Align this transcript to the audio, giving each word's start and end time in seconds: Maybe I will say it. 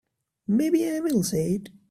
Maybe 0.47 0.89
I 0.89 0.99
will 0.99 1.21
say 1.21 1.51
it. 1.53 1.69